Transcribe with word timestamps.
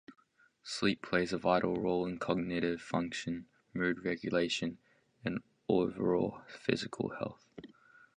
Sleep 0.63 1.03
plays 1.03 1.31
a 1.31 1.37
vital 1.37 1.75
role 1.75 2.07
in 2.07 2.17
cognitive 2.17 2.81
function, 2.81 3.45
mood 3.71 4.03
regulation, 4.03 4.79
and 5.23 5.43
overall 5.69 6.41
physical 6.47 7.09
health. 7.19 7.45